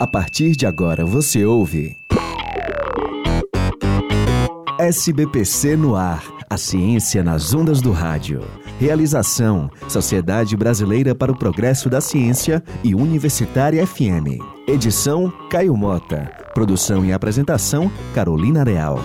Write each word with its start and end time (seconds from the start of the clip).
A 0.00 0.06
partir 0.06 0.54
de 0.54 0.64
agora 0.64 1.04
você 1.04 1.44
ouve. 1.44 1.96
SBPC 4.78 5.76
no 5.76 5.96
ar. 5.96 6.22
A 6.48 6.56
ciência 6.56 7.24
nas 7.24 7.52
ondas 7.52 7.80
do 7.80 7.90
rádio. 7.90 8.44
Realização: 8.78 9.68
Sociedade 9.88 10.56
Brasileira 10.56 11.16
para 11.16 11.32
o 11.32 11.36
Progresso 11.36 11.90
da 11.90 12.00
Ciência 12.00 12.62
e 12.84 12.94
Universitária 12.94 13.84
FM. 13.84 14.38
Edição: 14.68 15.32
Caio 15.50 15.76
Mota. 15.76 16.30
Produção 16.54 17.04
e 17.04 17.12
apresentação: 17.12 17.90
Carolina 18.14 18.62
Real. 18.62 19.00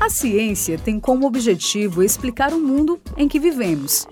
A 0.00 0.08
ciência 0.08 0.78
tem 0.78 0.98
como 0.98 1.26
objetivo 1.26 2.02
explicar 2.02 2.54
o 2.54 2.58
mundo 2.58 2.98
em 3.18 3.28
que 3.28 3.38
vivemos. 3.38 4.08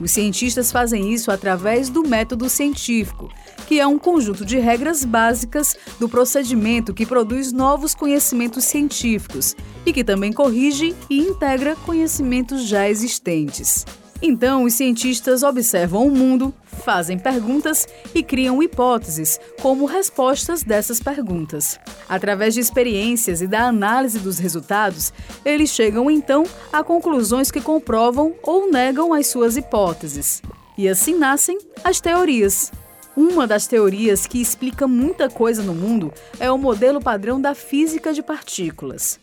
Os 0.00 0.10
cientistas 0.10 0.70
fazem 0.70 1.12
isso 1.12 1.30
através 1.30 1.88
do 1.88 2.06
método 2.06 2.48
científico, 2.48 3.30
que 3.66 3.80
é 3.80 3.86
um 3.86 3.98
conjunto 3.98 4.44
de 4.44 4.58
regras 4.58 5.04
básicas 5.04 5.74
do 5.98 6.08
procedimento 6.08 6.92
que 6.92 7.06
produz 7.06 7.52
novos 7.52 7.94
conhecimentos 7.94 8.64
científicos 8.64 9.56
e 9.86 9.92
que 9.92 10.04
também 10.04 10.32
corrige 10.32 10.94
e 11.08 11.18
integra 11.20 11.74
conhecimentos 11.76 12.64
já 12.64 12.88
existentes. 12.88 13.86
Então, 14.20 14.64
os 14.64 14.74
cientistas 14.74 15.42
observam 15.42 16.06
o 16.06 16.10
mundo, 16.10 16.52
fazem 16.76 17.18
perguntas 17.18 17.86
e 18.14 18.22
criam 18.22 18.62
hipóteses 18.62 19.40
como 19.60 19.86
respostas 19.86 20.62
dessas 20.62 21.00
perguntas. 21.00 21.78
Através 22.08 22.54
de 22.54 22.60
experiências 22.60 23.40
e 23.42 23.46
da 23.46 23.62
análise 23.66 24.18
dos 24.18 24.38
resultados, 24.38 25.12
eles 25.44 25.70
chegam 25.70 26.10
então 26.10 26.44
a 26.72 26.84
conclusões 26.84 27.50
que 27.50 27.60
comprovam 27.60 28.34
ou 28.42 28.70
negam 28.70 29.12
as 29.12 29.26
suas 29.26 29.56
hipóteses. 29.56 30.42
E 30.78 30.88
assim 30.88 31.14
nascem 31.18 31.58
as 31.82 32.00
teorias. 32.00 32.70
Uma 33.16 33.46
das 33.46 33.66
teorias 33.66 34.26
que 34.26 34.40
explica 34.40 34.86
muita 34.86 35.30
coisa 35.30 35.62
no 35.62 35.74
mundo 35.74 36.12
é 36.38 36.50
o 36.50 36.58
modelo 36.58 37.00
padrão 37.00 37.40
da 37.40 37.54
física 37.54 38.12
de 38.12 38.22
partículas. 38.22 39.18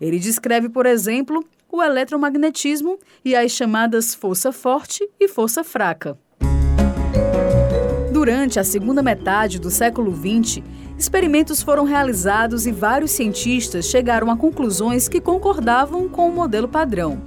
Ele 0.00 0.18
descreve, 0.18 0.70
por 0.70 0.86
exemplo, 0.86 1.44
o 1.70 1.82
eletromagnetismo 1.82 2.98
e 3.24 3.34
as 3.34 3.52
chamadas 3.52 4.14
força 4.14 4.52
forte 4.52 5.08
e 5.20 5.28
força 5.28 5.62
fraca. 5.62 6.18
Durante 8.24 8.58
a 8.58 8.64
segunda 8.64 9.02
metade 9.02 9.58
do 9.58 9.70
século 9.70 10.10
XX, 10.10 10.62
experimentos 10.96 11.62
foram 11.62 11.84
realizados 11.84 12.66
e 12.66 12.72
vários 12.72 13.10
cientistas 13.10 13.84
chegaram 13.84 14.30
a 14.30 14.36
conclusões 14.36 15.08
que 15.08 15.20
concordavam 15.20 16.08
com 16.08 16.30
o 16.30 16.34
modelo 16.34 16.66
padrão. 16.66 17.20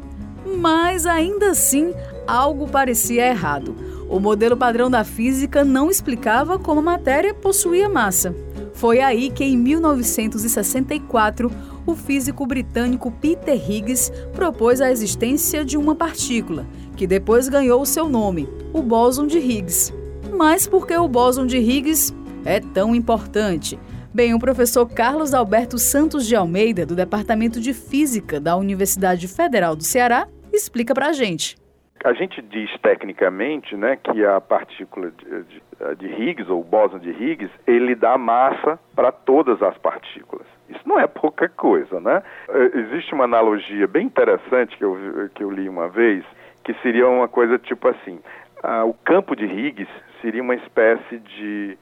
Mas 0.57 1.05
ainda 1.05 1.51
assim, 1.51 1.93
algo 2.25 2.67
parecia 2.67 3.27
errado. 3.27 3.75
O 4.09 4.19
modelo 4.19 4.57
padrão 4.57 4.89
da 4.89 5.03
física 5.03 5.63
não 5.63 5.91
explicava 5.91 6.57
como 6.57 6.79
a 6.79 6.83
matéria 6.83 7.31
possuía 7.31 7.87
massa. 7.87 8.35
Foi 8.73 8.99
aí 8.99 9.29
que, 9.29 9.43
em 9.43 9.55
1964, 9.55 11.51
o 11.85 11.93
físico 11.93 12.43
britânico 12.43 13.11
Peter 13.11 13.71
Higgs 13.71 14.11
propôs 14.33 14.81
a 14.81 14.91
existência 14.91 15.63
de 15.63 15.77
uma 15.77 15.93
partícula, 15.93 16.65
que 16.95 17.05
depois 17.05 17.47
ganhou 17.47 17.83
o 17.83 17.85
seu 17.85 18.09
nome, 18.09 18.49
o 18.73 18.81
bóson 18.81 19.27
de 19.27 19.37
Higgs. 19.37 19.93
Mas 20.35 20.67
por 20.67 20.85
que 20.85 20.95
o 20.95 21.07
bóson 21.07 21.45
de 21.45 21.57
Higgs 21.57 22.13
é 22.45 22.59
tão 22.59 22.95
importante? 22.95 23.79
Bem, 24.13 24.33
o 24.33 24.39
professor 24.39 24.87
Carlos 24.87 25.33
Alberto 25.33 25.77
Santos 25.77 26.25
de 26.25 26.35
Almeida, 26.35 26.85
do 26.85 26.95
Departamento 26.95 27.59
de 27.59 27.73
Física 27.73 28.39
da 28.39 28.55
Universidade 28.55 29.27
Federal 29.27 29.75
do 29.75 29.83
Ceará, 29.83 30.27
explica 30.51 30.93
para 30.93 31.07
a 31.07 31.13
gente. 31.13 31.55
A 32.03 32.13
gente 32.13 32.41
diz 32.41 32.69
tecnicamente 32.81 33.75
né, 33.75 33.95
que 33.95 34.23
a 34.25 34.39
partícula 34.39 35.11
de, 35.11 35.43
de, 35.43 35.61
de 35.97 36.07
Higgs, 36.07 36.51
ou 36.51 36.61
o 36.61 36.63
bóson 36.63 36.99
de 36.99 37.09
Higgs, 37.09 37.51
ele 37.65 37.95
dá 37.95 38.17
massa 38.17 38.79
para 38.95 39.11
todas 39.11 39.61
as 39.61 39.77
partículas. 39.77 40.47
Isso 40.69 40.81
não 40.85 40.99
é 40.99 41.07
pouca 41.07 41.49
coisa, 41.49 41.99
né? 41.99 42.21
É, 42.49 42.79
existe 42.79 43.13
uma 43.13 43.23
analogia 43.23 43.87
bem 43.87 44.05
interessante 44.05 44.77
que 44.77 44.83
eu, 44.83 44.97
que 45.33 45.43
eu 45.43 45.49
li 45.49 45.67
uma 45.67 45.87
vez, 45.87 46.23
que 46.63 46.73
seria 46.81 47.07
uma 47.07 47.27
coisa 47.27 47.57
tipo 47.57 47.87
assim: 47.87 48.19
ah, 48.63 48.85
o 48.85 48.93
campo 48.93 49.35
de 49.35 49.45
Higgs 49.45 49.91
seria 50.21 50.41
uma 50.41 50.55
espécie 50.55 51.19
de, 51.19 51.77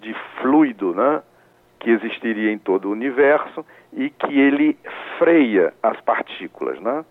de 0.00 0.14
fluido, 0.40 0.94
né? 0.94 1.22
Que 1.78 1.90
existiria 1.90 2.52
em 2.52 2.58
todo 2.58 2.88
o 2.88 2.92
universo 2.92 3.64
e 3.92 4.10
que 4.10 4.38
ele 4.38 4.78
freia 5.18 5.72
as 5.82 6.00
partículas, 6.00 6.80
né? 6.80 7.04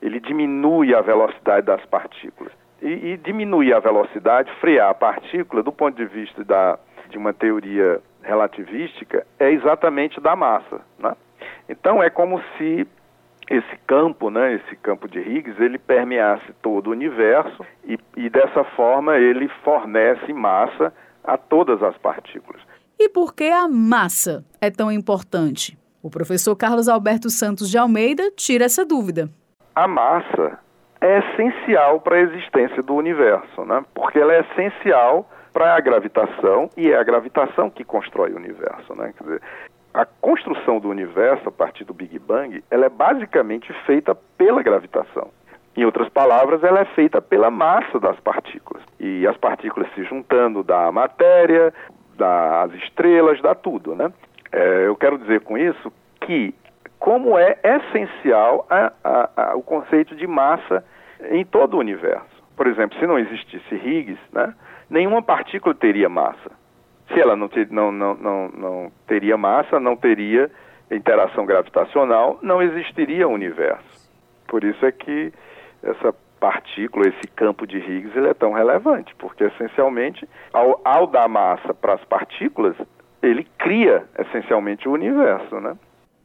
Ele 0.00 0.20
diminui 0.20 0.94
a 0.94 1.00
velocidade 1.00 1.66
das 1.66 1.84
partículas. 1.86 2.52
E, 2.80 3.12
e 3.12 3.16
diminuir 3.18 3.74
a 3.74 3.80
velocidade, 3.80 4.50
frear 4.60 4.88
a 4.88 4.94
partícula, 4.94 5.62
do 5.62 5.70
ponto 5.70 5.96
de 5.96 6.06
vista 6.06 6.42
da, 6.42 6.78
de 7.10 7.18
uma 7.18 7.34
teoria 7.34 8.00
relativística 8.22 9.26
é 9.38 9.50
exatamente 9.50 10.20
da 10.20 10.34
massa. 10.34 10.80
Né? 10.98 11.14
Então 11.68 12.02
é 12.02 12.08
como 12.08 12.42
se 12.56 12.86
esse 13.50 13.76
campo, 13.84 14.30
né, 14.30 14.54
esse 14.54 14.76
campo 14.76 15.08
de 15.08 15.18
Higgs, 15.18 15.60
ele 15.60 15.76
permeasse 15.76 16.52
todo 16.62 16.86
o 16.86 16.90
universo 16.92 17.66
e, 17.84 17.98
e 18.16 18.30
dessa 18.30 18.62
forma 18.62 19.18
ele 19.18 19.48
fornece 19.64 20.32
massa 20.32 20.94
a 21.24 21.36
todas 21.36 21.82
as 21.82 21.98
partículas. 21.98 22.62
E 22.96 23.08
por 23.08 23.34
que 23.34 23.50
a 23.50 23.66
massa 23.66 24.44
é 24.60 24.70
tão 24.70 24.92
importante? 24.92 25.76
O 26.00 26.08
professor 26.08 26.54
Carlos 26.54 26.88
Alberto 26.88 27.28
Santos 27.28 27.68
de 27.68 27.76
Almeida 27.76 28.30
tira 28.30 28.64
essa 28.64 28.86
dúvida. 28.86 29.28
A 29.74 29.88
massa 29.88 30.58
é 31.00 31.18
essencial 31.18 32.00
para 32.00 32.16
a 32.16 32.20
existência 32.20 32.82
do 32.82 32.94
universo, 32.94 33.64
né? 33.64 33.84
porque 33.94 34.18
ela 34.18 34.32
é 34.32 34.40
essencial 34.40 35.28
para 35.52 35.74
a 35.74 35.80
gravitação 35.80 36.70
e 36.76 36.90
é 36.90 36.96
a 36.96 37.02
gravitação 37.02 37.68
que 37.68 37.82
constrói 37.82 38.32
o 38.32 38.36
universo, 38.36 38.94
né? 38.94 39.12
Dizer, 39.20 39.42
a 39.92 40.04
construção 40.04 40.78
do 40.78 40.88
universo 40.88 41.48
a 41.48 41.52
partir 41.52 41.84
do 41.84 41.94
Big 41.94 42.18
Bang, 42.18 42.62
ela 42.70 42.86
é 42.86 42.88
basicamente 42.88 43.72
feita 43.84 44.14
pela 44.14 44.62
gravitação. 44.62 45.30
Em 45.76 45.84
outras 45.84 46.08
palavras, 46.08 46.62
ela 46.62 46.80
é 46.80 46.84
feita 46.84 47.20
pela 47.20 47.50
massa 47.50 47.98
das 47.98 48.18
partículas. 48.20 48.82
E 48.98 49.26
as 49.26 49.36
partículas 49.36 49.92
se 49.94 50.04
juntando 50.04 50.62
da 50.62 50.90
matéria, 50.92 51.72
das 52.16 52.72
estrelas, 52.74 53.40
dá 53.40 53.54
tudo, 53.54 53.94
né? 53.94 54.12
É, 54.52 54.86
eu 54.86 54.96
quero 54.96 55.18
dizer 55.18 55.40
com 55.40 55.56
isso 55.56 55.92
que 56.20 56.54
como 56.98 57.38
é 57.38 57.58
essencial 57.64 58.66
a, 58.68 58.92
a, 59.02 59.30
a, 59.36 59.56
o 59.56 59.62
conceito 59.62 60.14
de 60.14 60.26
massa 60.26 60.84
em 61.30 61.44
todo 61.44 61.74
o 61.74 61.78
universo. 61.78 62.28
Por 62.56 62.66
exemplo, 62.66 62.98
se 62.98 63.06
não 63.06 63.18
existisse 63.18 63.74
Higgs, 63.74 64.20
né, 64.32 64.54
nenhuma 64.88 65.22
partícula 65.22 65.74
teria 65.74 66.08
massa. 66.08 66.50
Se 67.12 67.20
ela 67.20 67.36
não, 67.36 67.48
ter, 67.48 67.68
não, 67.70 67.90
não, 67.90 68.14
não, 68.14 68.48
não 68.48 68.92
teria 69.06 69.36
massa, 69.36 69.80
não 69.80 69.96
teria 69.96 70.50
interação 70.90 71.46
gravitacional, 71.46 72.38
não 72.42 72.62
existiria 72.62 73.28
universo. 73.28 74.10
Por 74.46 74.64
isso 74.64 74.84
é 74.84 74.92
que 74.92 75.32
essa 75.82 76.14
partícula, 76.40 77.06
esse 77.08 77.26
campo 77.36 77.66
de 77.66 77.76
Higgs, 77.76 78.16
ele 78.16 78.28
é 78.28 78.34
tão 78.34 78.52
relevante, 78.52 79.14
porque 79.16 79.44
essencialmente, 79.44 80.28
ao, 80.52 80.80
ao 80.84 81.06
dar 81.06 81.28
massa 81.28 81.74
para 81.74 81.94
as 81.94 82.04
partículas, 82.04 82.74
ele 83.22 83.46
cria 83.58 84.04
essencialmente 84.18 84.88
o 84.88 84.92
universo, 84.92 85.60
né? 85.60 85.76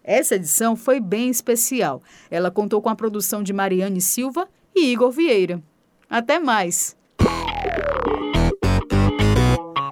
Essa 0.02 0.36
edição 0.36 0.74
foi 0.76 0.98
bem 1.00 1.28
especial. 1.28 2.02
Ela 2.30 2.50
contou 2.50 2.80
com 2.80 2.88
a 2.88 2.94
produção 2.94 3.42
de 3.42 3.52
Mariane 3.52 4.00
Silva 4.00 4.48
e 4.74 4.92
Igor 4.92 5.10
Vieira. 5.10 5.62
Até 6.08 6.38
mais! 6.38 6.96